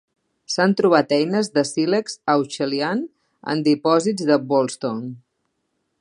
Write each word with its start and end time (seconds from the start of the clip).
S'han 0.51 0.71
trobat 0.79 1.13
eines 1.17 1.49
de 1.57 1.63
sílex 1.73 2.17
Acheulian 2.35 3.03
en 3.55 3.61
dipòsits 3.69 4.29
de 4.31 4.39
Wolston. 4.55 5.05